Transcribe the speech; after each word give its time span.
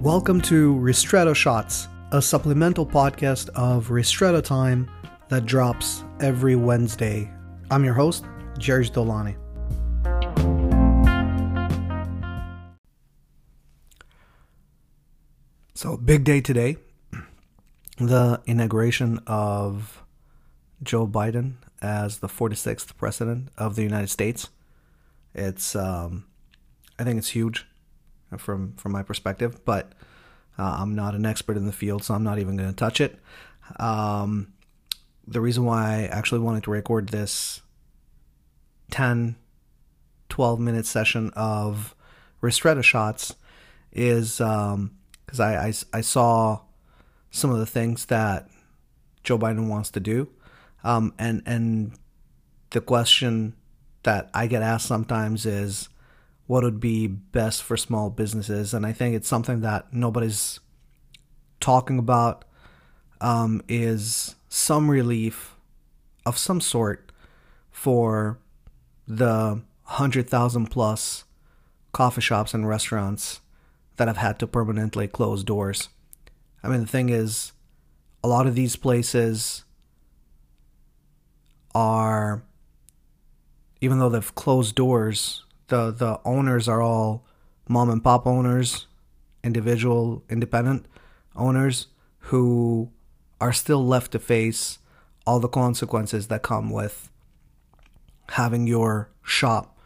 Welcome 0.00 0.40
to 0.42 0.76
Ristretto 0.76 1.36
Shots, 1.36 1.86
a 2.10 2.22
supplemental 2.22 2.86
podcast 2.86 3.50
of 3.50 3.88
Ristretto 3.88 4.42
Time 4.42 4.90
that 5.28 5.44
drops 5.44 6.04
every 6.20 6.56
Wednesday. 6.56 7.30
I'm 7.70 7.84
your 7.84 7.92
host, 7.92 8.24
Jerry 8.56 8.86
Dolani. 8.86 9.36
So, 15.74 15.98
big 15.98 16.24
day 16.24 16.40
today. 16.40 16.78
The 17.98 18.40
inauguration 18.46 19.20
of 19.26 20.02
Joe 20.82 21.06
Biden 21.06 21.56
as 21.82 22.20
the 22.20 22.28
46th 22.28 22.96
president 22.96 23.50
of 23.58 23.76
the 23.76 23.82
United 23.82 24.08
States. 24.08 24.48
It's, 25.34 25.76
um, 25.76 26.24
I 26.98 27.04
think 27.04 27.18
it's 27.18 27.28
huge 27.28 27.66
from 28.38 28.74
from 28.74 28.92
my 28.92 29.02
perspective, 29.02 29.64
but 29.64 29.92
uh, 30.58 30.76
I'm 30.80 30.94
not 30.94 31.14
an 31.14 31.24
expert 31.24 31.56
in 31.56 31.66
the 31.66 31.72
field, 31.72 32.04
so 32.04 32.14
I'm 32.14 32.22
not 32.22 32.38
even 32.38 32.56
going 32.56 32.68
to 32.68 32.76
touch 32.76 33.00
it. 33.00 33.18
Um, 33.78 34.52
the 35.26 35.40
reason 35.40 35.64
why 35.64 36.00
I 36.00 36.02
actually 36.06 36.40
wanted 36.40 36.64
to 36.64 36.70
record 36.70 37.08
this 37.08 37.62
10, 38.90 39.36
12 40.28 40.60
minute 40.60 40.86
session 40.86 41.30
of 41.34 41.94
Ristretto 42.42 42.82
shots 42.82 43.36
is 43.92 44.38
because 44.38 44.74
um, 44.74 44.90
I, 45.40 45.56
I, 45.56 45.72
I, 45.92 46.00
saw 46.00 46.60
some 47.30 47.50
of 47.50 47.58
the 47.58 47.66
things 47.66 48.06
that 48.06 48.48
Joe 49.24 49.38
Biden 49.38 49.68
wants 49.68 49.90
to 49.90 50.00
do. 50.00 50.28
Um, 50.82 51.12
and, 51.18 51.42
and 51.46 51.92
the 52.70 52.80
question 52.80 53.54
that 54.04 54.30
I 54.32 54.46
get 54.46 54.62
asked 54.62 54.86
sometimes 54.86 55.44
is, 55.46 55.88
what 56.50 56.64
would 56.64 56.80
be 56.80 57.06
best 57.06 57.62
for 57.62 57.76
small 57.76 58.10
businesses. 58.10 58.74
And 58.74 58.84
I 58.84 58.92
think 58.92 59.14
it's 59.14 59.28
something 59.28 59.60
that 59.60 59.92
nobody's 59.92 60.58
talking 61.60 61.96
about 61.96 62.44
um, 63.20 63.62
is 63.68 64.34
some 64.48 64.90
relief 64.90 65.54
of 66.26 66.36
some 66.36 66.60
sort 66.60 67.12
for 67.70 68.40
the 69.06 69.62
100,000 69.84 70.66
plus 70.66 71.22
coffee 71.92 72.20
shops 72.20 72.52
and 72.52 72.66
restaurants 72.66 73.38
that 73.94 74.08
have 74.08 74.16
had 74.16 74.40
to 74.40 74.48
permanently 74.48 75.06
close 75.06 75.44
doors. 75.44 75.88
I 76.64 76.68
mean, 76.68 76.80
the 76.80 76.86
thing 76.88 77.10
is, 77.10 77.52
a 78.24 78.28
lot 78.28 78.48
of 78.48 78.56
these 78.56 78.74
places 78.74 79.62
are, 81.76 82.42
even 83.80 84.00
though 84.00 84.08
they've 84.08 84.34
closed 84.34 84.74
doors, 84.74 85.44
the 85.70 85.90
the 85.90 86.20
owners 86.24 86.68
are 86.68 86.82
all 86.82 87.24
mom 87.68 87.88
and 87.90 88.04
pop 88.04 88.26
owners, 88.26 88.86
individual 89.42 90.22
independent 90.28 90.86
owners 91.34 91.86
who 92.24 92.90
are 93.40 93.52
still 93.52 93.84
left 93.84 94.12
to 94.12 94.18
face 94.18 94.78
all 95.26 95.40
the 95.40 95.48
consequences 95.48 96.26
that 96.26 96.42
come 96.42 96.70
with 96.70 97.08
having 98.30 98.66
your 98.66 99.10
shop 99.22 99.78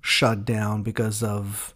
shut 0.00 0.44
down 0.44 0.82
because 0.82 1.22
of 1.22 1.74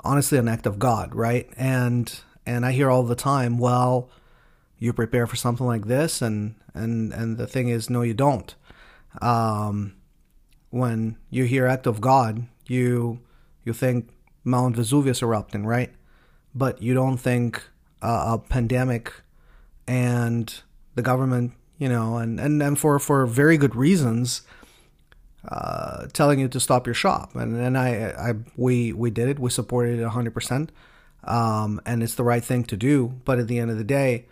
honestly 0.00 0.38
an 0.38 0.48
act 0.48 0.66
of 0.66 0.78
God, 0.78 1.14
right? 1.14 1.48
And 1.56 2.20
and 2.44 2.66
I 2.66 2.72
hear 2.72 2.90
all 2.90 3.04
the 3.04 3.14
time, 3.14 3.58
well, 3.58 4.10
you 4.78 4.92
prepare 4.92 5.26
for 5.26 5.36
something 5.36 5.66
like 5.66 5.86
this 5.86 6.22
and 6.22 6.56
and 6.74 7.12
and 7.12 7.38
the 7.38 7.46
thing 7.46 7.68
is 7.68 7.90
no 7.90 8.02
you 8.02 8.14
don't. 8.14 8.54
Um 9.20 9.94
when 10.70 11.18
you 11.28 11.44
hear 11.44 11.66
act 11.66 11.86
of 11.86 12.00
God, 12.00 12.46
you 12.66 13.20
you 13.64 13.72
think 13.72 14.10
Mount 14.44 14.76
Vesuvius 14.76 15.22
erupting, 15.22 15.66
right? 15.66 15.92
But 16.54 16.82
you 16.82 16.94
don't 16.94 17.16
think 17.16 17.62
uh, 18.02 18.36
a 18.36 18.38
pandemic 18.38 19.12
and 19.86 20.62
the 20.94 21.02
government, 21.02 21.52
you 21.78 21.88
know, 21.88 22.16
and 22.16 22.38
and, 22.40 22.62
and 22.62 22.78
for 22.78 22.98
for 22.98 23.26
very 23.26 23.56
good 23.56 23.74
reasons, 23.74 24.42
uh, 25.48 26.06
telling 26.12 26.40
you 26.40 26.48
to 26.48 26.60
stop 26.60 26.86
your 26.86 26.94
shop. 26.94 27.34
And 27.34 27.56
and 27.56 27.78
I 27.78 28.14
I 28.18 28.34
we 28.56 28.92
we 28.92 29.10
did 29.10 29.28
it. 29.28 29.38
We 29.38 29.50
supported 29.50 30.00
it 30.00 30.08
hundred 30.08 30.30
um, 30.30 30.34
percent, 30.34 30.72
and 31.24 32.02
it's 32.02 32.14
the 32.14 32.24
right 32.24 32.44
thing 32.44 32.64
to 32.64 32.76
do. 32.76 33.20
But 33.24 33.38
at 33.38 33.48
the 33.48 33.58
end 33.58 33.70
of 33.70 33.78
the 33.78 33.84
day, 33.84 34.26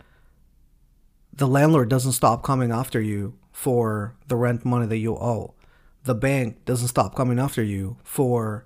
the 1.33 1.47
landlord 1.47 1.89
doesn't 1.89 2.13
stop 2.13 2.43
coming 2.43 2.71
after 2.71 3.01
you 3.01 3.35
for 3.51 4.15
the 4.27 4.35
rent 4.35 4.65
money 4.65 4.85
that 4.87 4.97
you 4.97 5.15
owe 5.15 5.53
the 6.03 6.15
bank 6.15 6.65
doesn't 6.65 6.87
stop 6.87 7.15
coming 7.15 7.39
after 7.39 7.63
you 7.63 7.97
for 8.03 8.65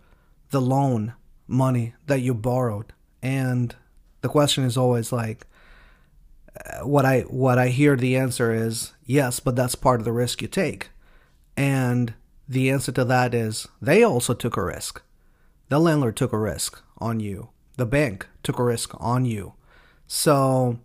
the 0.51 0.61
loan 0.61 1.13
money 1.47 1.93
that 2.07 2.21
you 2.21 2.33
borrowed. 2.33 2.93
And 3.21 3.75
the 4.21 4.29
question 4.29 4.63
is 4.63 4.77
always 4.77 5.11
like, 5.11 5.47
uh, 6.65 6.85
what 6.87 7.05
I 7.05 7.21
what 7.21 7.57
I 7.57 7.67
hear 7.67 7.95
the 7.95 8.15
answer 8.15 8.53
is 8.53 8.93
yes, 9.05 9.39
but 9.39 9.55
that's 9.55 9.75
part 9.75 9.99
of 9.99 10.05
the 10.05 10.13
risk 10.13 10.41
you 10.41 10.47
take. 10.47 10.89
And 11.57 12.13
the 12.47 12.69
answer 12.69 12.91
to 12.93 13.05
that 13.05 13.33
is 13.33 13.67
they 13.81 14.03
also 14.03 14.33
took 14.33 14.55
a 14.55 14.63
risk. 14.63 15.01
The 15.69 15.79
landlord 15.79 16.15
took 16.15 16.31
a 16.31 16.37
risk 16.37 16.81
on 16.99 17.19
you. 17.19 17.49
The 17.77 17.85
bank 17.85 18.27
took 18.43 18.59
a 18.59 18.63
risk 18.63 18.91
on 18.99 19.25
you. 19.25 19.53
So 20.07 20.79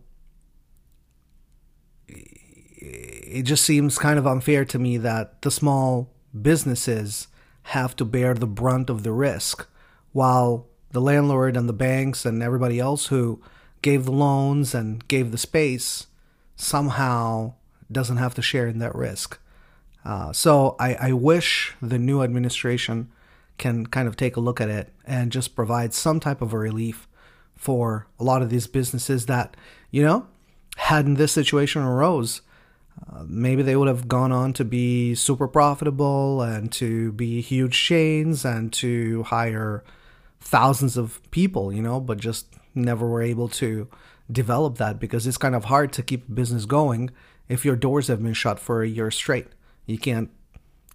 it 2.08 3.42
just 3.42 3.64
seems 3.64 3.98
kind 3.98 4.18
of 4.18 4.26
unfair 4.26 4.64
to 4.64 4.78
me 4.78 4.96
that 4.96 5.42
the 5.42 5.50
small 5.50 6.08
businesses 6.38 7.28
have 7.62 7.94
to 7.96 8.04
bear 8.04 8.34
the 8.34 8.46
brunt 8.46 8.90
of 8.90 9.02
the 9.02 9.12
risk, 9.12 9.66
while 10.12 10.66
the 10.90 11.00
landlord 11.00 11.56
and 11.56 11.68
the 11.68 11.72
banks 11.72 12.24
and 12.24 12.42
everybody 12.42 12.78
else 12.78 13.06
who 13.06 13.40
gave 13.82 14.04
the 14.04 14.12
loans 14.12 14.74
and 14.74 15.06
gave 15.08 15.30
the 15.30 15.38
space 15.38 16.06
somehow 16.56 17.54
doesn't 17.90 18.18
have 18.18 18.34
to 18.34 18.42
share 18.42 18.66
in 18.66 18.78
that 18.78 18.94
risk. 18.94 19.38
Uh, 20.04 20.32
so 20.32 20.76
I, 20.78 20.94
I 20.94 21.12
wish 21.12 21.74
the 21.80 21.98
new 21.98 22.22
administration 22.22 23.10
can 23.58 23.86
kind 23.86 24.08
of 24.08 24.16
take 24.16 24.36
a 24.36 24.40
look 24.40 24.60
at 24.60 24.70
it 24.70 24.92
and 25.04 25.30
just 25.30 25.54
provide 25.54 25.92
some 25.92 26.20
type 26.20 26.40
of 26.40 26.52
a 26.52 26.58
relief 26.58 27.06
for 27.54 28.06
a 28.18 28.24
lot 28.24 28.40
of 28.40 28.48
these 28.48 28.66
businesses 28.66 29.26
that, 29.26 29.56
you 29.90 30.02
know, 30.02 30.26
hadn't 30.76 31.14
this 31.14 31.32
situation 31.32 31.82
arose, 31.82 32.40
uh, 33.08 33.24
maybe 33.26 33.62
they 33.62 33.76
would 33.76 33.88
have 33.88 34.08
gone 34.08 34.32
on 34.32 34.52
to 34.54 34.64
be 34.64 35.14
super 35.14 35.48
profitable 35.48 36.42
and 36.42 36.70
to 36.72 37.12
be 37.12 37.40
huge 37.40 37.78
chains 37.78 38.44
and 38.44 38.72
to 38.74 39.22
hire 39.24 39.82
thousands 40.40 40.96
of 40.96 41.20
people, 41.30 41.72
you 41.72 41.82
know, 41.82 42.00
but 42.00 42.18
just 42.18 42.46
never 42.74 43.06
were 43.06 43.22
able 43.22 43.48
to 43.48 43.88
develop 44.30 44.78
that 44.78 44.98
because 45.00 45.26
it's 45.26 45.36
kind 45.36 45.54
of 45.54 45.64
hard 45.64 45.92
to 45.92 46.02
keep 46.02 46.32
business 46.32 46.64
going 46.64 47.10
if 47.48 47.64
your 47.64 47.76
doors 47.76 48.06
have 48.08 48.22
been 48.22 48.32
shut 48.32 48.58
for 48.58 48.82
a 48.82 48.88
year 48.88 49.10
straight. 49.10 49.48
You 49.86 49.98
can't 49.98 50.30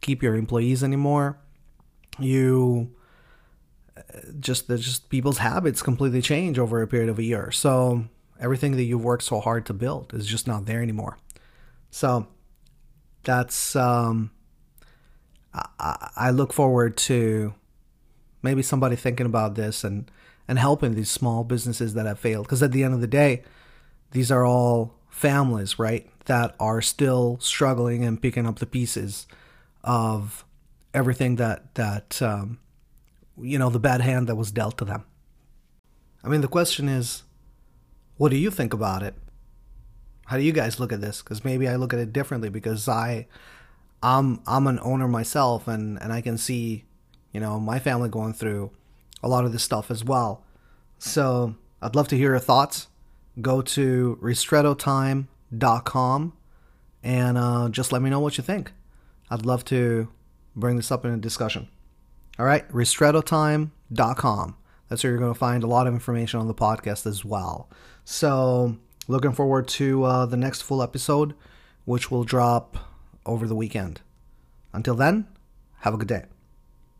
keep 0.01 0.23
your 0.23 0.35
employees 0.35 0.83
anymore. 0.83 1.37
You 2.17 2.95
just 4.39 4.67
just 4.67 5.09
people's 5.09 5.39
habits 5.39 5.81
completely 5.81 6.21
change 6.21 6.59
over 6.59 6.81
a 6.81 6.87
period 6.87 7.09
of 7.09 7.19
a 7.19 7.23
year. 7.23 7.51
So 7.51 8.05
everything 8.39 8.75
that 8.75 8.83
you've 8.83 9.03
worked 9.03 9.23
so 9.23 9.39
hard 9.39 9.65
to 9.65 9.73
build 9.73 10.13
is 10.13 10.25
just 10.25 10.47
not 10.47 10.65
there 10.65 10.81
anymore. 10.81 11.17
So 11.95 12.27
that's 13.23 13.73
um, 13.73 14.31
I, 15.53 16.09
I 16.17 16.31
look 16.31 16.51
forward 16.51 16.97
to 16.97 17.53
maybe 18.41 18.63
somebody 18.63 18.97
thinking 18.97 19.25
about 19.25 19.55
this 19.55 19.85
and 19.85 20.11
and 20.45 20.59
helping 20.59 20.95
these 20.95 21.09
small 21.09 21.45
businesses 21.45 21.93
that 21.93 22.05
have 22.05 22.19
failed. 22.19 22.47
Because 22.47 22.61
at 22.61 22.73
the 22.73 22.83
end 22.83 22.95
of 22.95 22.99
the 22.99 23.07
day 23.07 23.43
these 24.11 24.29
are 24.29 24.45
all 24.45 24.95
families 25.09 25.79
right 25.79 26.05
that 26.25 26.53
are 26.59 26.81
still 26.81 27.37
struggling 27.39 28.03
and 28.03 28.21
picking 28.21 28.45
up 28.45 28.59
the 28.59 28.65
pieces 28.65 29.25
of 29.81 30.43
everything 30.93 31.37
that 31.37 31.75
that 31.75 32.21
um, 32.21 32.59
you 33.41 33.57
know 33.57 33.69
the 33.69 33.79
bad 33.79 34.01
hand 34.01 34.27
that 34.27 34.35
was 34.35 34.51
dealt 34.51 34.77
to 34.79 34.83
them. 34.83 35.05
I 36.25 36.27
mean 36.27 36.41
the 36.41 36.49
question 36.49 36.89
is 36.89 37.23
what 38.17 38.31
do 38.31 38.35
you 38.35 38.51
think 38.51 38.73
about 38.73 39.01
it 39.01 39.15
how 40.25 40.37
do 40.37 40.43
you 40.43 40.51
guys 40.51 40.79
look 40.79 40.91
at 40.91 41.01
this? 41.01 41.21
Because 41.21 41.43
maybe 41.43 41.67
I 41.67 41.75
look 41.75 41.93
at 41.93 41.99
it 41.99 42.13
differently 42.13 42.49
because 42.49 42.87
I, 42.87 43.27
I'm 44.03 44.41
I'm 44.45 44.67
an 44.67 44.79
owner 44.81 45.07
myself, 45.07 45.67
and 45.67 46.01
and 46.01 46.11
I 46.11 46.21
can 46.21 46.37
see, 46.37 46.85
you 47.31 47.39
know, 47.39 47.59
my 47.59 47.79
family 47.79 48.09
going 48.09 48.33
through 48.33 48.71
a 49.23 49.27
lot 49.27 49.45
of 49.45 49.51
this 49.51 49.63
stuff 49.63 49.89
as 49.89 50.03
well. 50.03 50.43
So 50.99 51.55
I'd 51.81 51.95
love 51.95 52.07
to 52.09 52.17
hear 52.17 52.31
your 52.31 52.39
thoughts. 52.39 52.87
Go 53.41 53.61
to 53.61 54.17
ristrettotime.com 54.21 56.33
and 57.03 57.37
uh, 57.37 57.69
just 57.69 57.91
let 57.91 58.01
me 58.01 58.09
know 58.09 58.19
what 58.19 58.37
you 58.37 58.43
think. 58.43 58.71
I'd 59.29 59.45
love 59.45 59.65
to 59.65 60.09
bring 60.55 60.77
this 60.77 60.91
up 60.91 61.05
in 61.05 61.11
a 61.11 61.17
discussion. 61.17 61.67
All 62.39 62.45
right, 62.45 62.67
ristrettotime.com. 62.69 64.57
That's 64.89 65.03
where 65.03 65.11
you're 65.11 65.19
going 65.19 65.33
to 65.33 65.39
find 65.39 65.63
a 65.63 65.67
lot 65.67 65.87
of 65.87 65.93
information 65.93 66.39
on 66.39 66.47
the 66.47 66.53
podcast 66.53 67.05
as 67.05 67.25
well. 67.25 67.69
So 68.03 68.77
looking 69.07 69.31
forward 69.31 69.67
to 69.69 70.03
uh, 70.03 70.25
the 70.25 70.37
next 70.37 70.61
full 70.61 70.81
episode, 70.81 71.33
which 71.85 72.09
will 72.09 72.23
drop 72.23 72.77
over 73.25 73.47
the 73.47 73.55
weekend. 73.55 74.01
Until 74.73 74.95
then, 74.95 75.27
have 75.79 75.93
a 75.93 75.97
good 75.97 76.07
day. 76.07 76.25